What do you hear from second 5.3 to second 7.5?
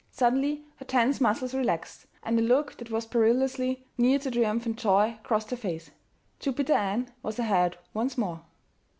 her face Jupiter Ann was